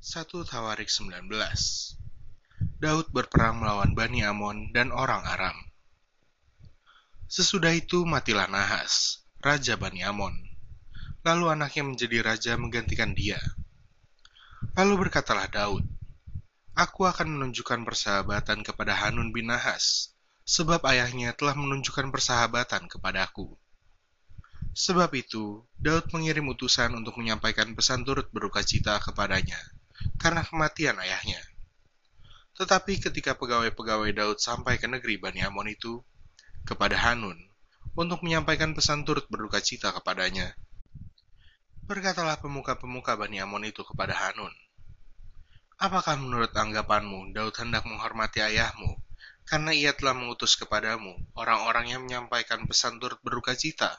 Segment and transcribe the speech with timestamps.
[0.00, 1.28] 1 Tawarik 19
[2.80, 5.52] Daud berperang melawan Bani Amon dan orang Aram.
[7.28, 10.32] Sesudah itu matilah Nahas, raja Bani Amon.
[11.20, 13.36] Lalu anaknya menjadi raja menggantikan dia.
[14.72, 15.84] Lalu berkatalah Daud,
[16.72, 20.16] Aku akan menunjukkan persahabatan kepada Hanun bin Nahas,
[20.48, 23.52] sebab ayahnya telah menunjukkan persahabatan kepadaku.
[24.72, 29.60] Sebab itu, Daud mengirim utusan untuk menyampaikan pesan turut berduka cita kepadanya
[30.20, 31.40] karena kematian ayahnya.
[32.56, 36.04] Tetapi ketika pegawai-pegawai Daud sampai ke negeri Bani Amon itu,
[36.68, 37.36] kepada Hanun,
[37.96, 40.52] untuk menyampaikan pesan turut berduka cita kepadanya,
[41.88, 44.52] berkatalah pemuka-pemuka Bani Amon itu kepada Hanun,
[45.80, 49.00] Apakah menurut anggapanmu Daud hendak menghormati ayahmu,
[49.48, 53.96] karena ia telah mengutus kepadamu orang-orang yang menyampaikan pesan turut berduka cita?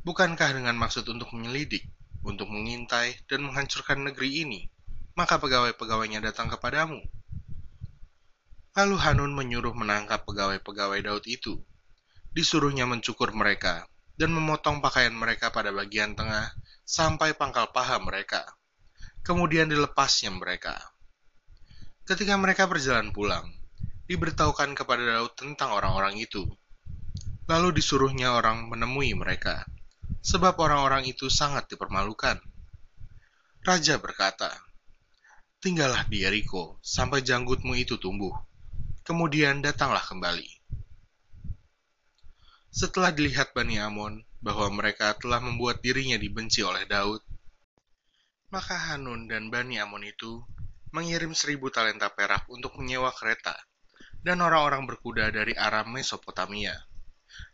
[0.00, 1.84] Bukankah dengan maksud untuk menyelidik,
[2.24, 4.71] untuk mengintai dan menghancurkan negeri ini,
[5.12, 7.00] maka pegawai-pegawainya datang kepadamu.
[8.72, 11.60] Lalu Hanun menyuruh menangkap pegawai-pegawai Daud itu.
[12.32, 13.84] Disuruhnya mencukur mereka
[14.16, 16.56] dan memotong pakaian mereka pada bagian tengah
[16.88, 18.48] sampai pangkal paha mereka.
[19.20, 20.74] Kemudian dilepasnya mereka.
[22.08, 23.46] Ketika mereka berjalan pulang,
[24.08, 26.48] diberitahukan kepada Daud tentang orang-orang itu.
[27.46, 29.68] Lalu disuruhnya orang menemui mereka,
[30.24, 32.40] sebab orang-orang itu sangat dipermalukan.
[33.62, 34.50] Raja berkata,
[35.62, 38.34] Tinggallah di Yeriko sampai janggutmu itu tumbuh.
[39.06, 40.50] Kemudian datanglah kembali.
[42.66, 47.22] Setelah dilihat Bani Amon bahwa mereka telah membuat dirinya dibenci oleh Daud,
[48.50, 50.42] maka Hanun dan Bani Amon itu
[50.90, 53.54] mengirim seribu talenta perak untuk menyewa kereta
[54.18, 56.74] dan orang-orang berkuda dari Aram Mesopotamia,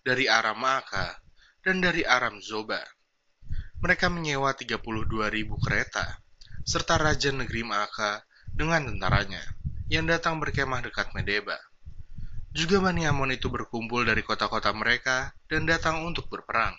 [0.01, 1.13] dari Aram Maaka,
[1.61, 2.81] dan dari Aram Zoba.
[3.85, 4.81] Mereka menyewa 32
[5.29, 6.25] ribu kereta
[6.69, 8.21] serta raja negeri Maaka
[8.53, 9.41] dengan tentaranya
[9.89, 11.57] yang datang berkemah dekat Medeba.
[12.53, 16.77] Juga Bani Amon itu berkumpul dari kota-kota mereka dan datang untuk berperang.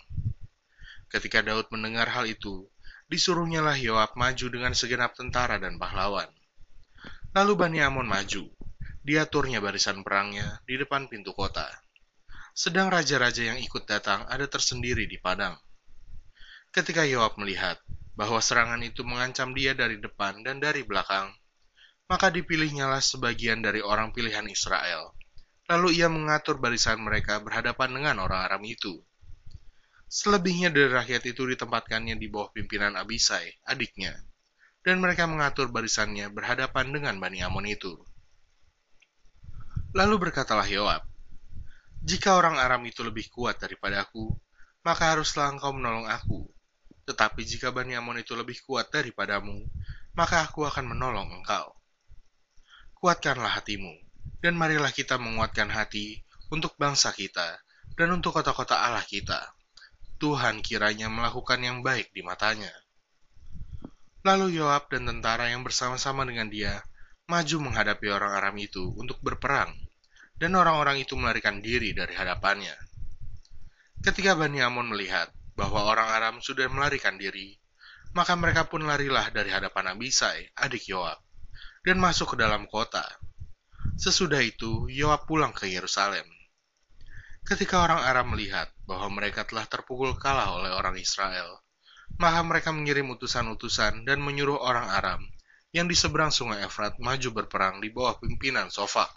[1.09, 2.69] Ketika Daud mendengar hal itu,
[3.09, 6.29] disuruhnya lah Yoab maju dengan segenap tentara dan pahlawan.
[7.33, 8.45] Lalu Bani Amon maju,
[9.01, 11.65] diaturnya barisan perangnya di depan pintu kota.
[12.53, 15.57] Sedang raja-raja yang ikut datang ada tersendiri di padang.
[16.69, 17.81] Ketika Yoab melihat
[18.19, 21.31] bahwa serangan itu mengancam dia dari depan dan dari belakang,
[22.11, 25.15] maka dipilihnyalah sebagian dari orang pilihan Israel.
[25.71, 28.99] Lalu ia mengatur barisan mereka berhadapan dengan orang Aram itu.
[30.11, 34.19] Selebihnya dari rakyat itu ditempatkannya di bawah pimpinan Abisai, adiknya,
[34.83, 37.95] dan mereka mengatur barisannya berhadapan dengan Bani Amon itu.
[39.95, 41.07] Lalu berkatalah Yoab,
[42.03, 44.33] Jika orang Aram itu lebih kuat daripada aku,
[44.83, 46.49] maka haruslah engkau menolong aku,
[47.09, 49.65] tetapi jika Bani Amon itu lebih kuat daripadamu,
[50.13, 51.73] maka aku akan menolong engkau.
[53.01, 53.97] Kuatkanlah hatimu,
[54.45, 56.21] dan marilah kita menguatkan hati
[56.53, 57.57] untuk bangsa kita
[57.97, 59.41] dan untuk kota-kota Allah kita.
[60.21, 62.69] Tuhan kiranya melakukan yang baik di matanya.
[64.21, 66.83] Lalu Yoab dan tentara yang bersama-sama dengan dia
[67.25, 69.73] maju menghadapi orang Aram itu untuk berperang,
[70.37, 72.75] dan orang-orang itu melarikan diri dari hadapannya.
[74.05, 77.59] Ketika Bani Amon melihat bahwa orang Aram sudah melarikan diri,
[78.15, 81.19] maka mereka pun larilah dari hadapan Abisai, adik Yoab,
[81.83, 83.03] dan masuk ke dalam kota.
[83.99, 86.23] Sesudah itu, Yoab pulang ke Yerusalem.
[87.43, 91.59] Ketika orang Aram melihat bahwa mereka telah terpukul kalah oleh orang Israel,
[92.15, 95.21] maka mereka mengirim utusan-utusan dan menyuruh orang Aram
[95.75, 99.11] yang di seberang sungai Efrat maju berperang di bawah pimpinan Sofak,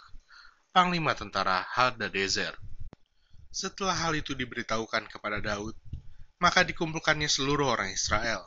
[0.75, 2.53] panglima tentara Hadadezer.
[3.53, 5.77] Setelah hal itu diberitahukan kepada Daud,
[6.43, 8.43] maka dikumpulkannya seluruh orang Israel.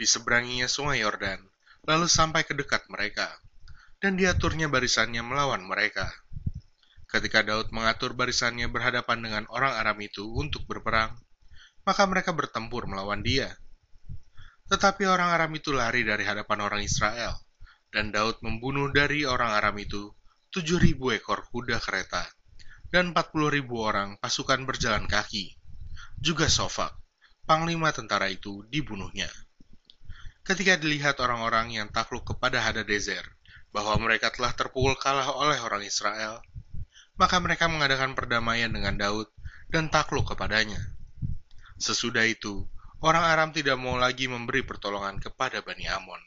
[0.00, 1.44] Diseberanginya sungai Yordan,
[1.84, 3.28] lalu sampai ke dekat mereka,
[4.00, 6.08] dan diaturnya barisannya melawan mereka.
[7.04, 11.12] Ketika Daud mengatur barisannya berhadapan dengan orang Aram itu untuk berperang,
[11.84, 13.52] maka mereka bertempur melawan dia.
[14.72, 17.36] Tetapi orang Aram itu lari dari hadapan orang Israel,
[17.92, 20.12] dan Daud membunuh dari orang Aram itu
[20.48, 22.24] tujuh ribu ekor kuda kereta
[22.88, 25.56] dan empat puluh ribu orang pasukan berjalan kaki.
[26.20, 26.92] Juga Sofak,
[27.48, 29.32] panglima tentara itu dibunuhnya.
[30.44, 33.24] Ketika dilihat orang-orang yang takluk kepada Hadadezer
[33.72, 36.44] bahwa mereka telah terpukul kalah oleh orang Israel,
[37.16, 39.32] maka mereka mengadakan perdamaian dengan Daud
[39.72, 40.78] dan takluk kepadanya.
[41.80, 42.68] Sesudah itu,
[43.00, 46.20] orang Aram tidak mau lagi memberi pertolongan kepada Bani Amon.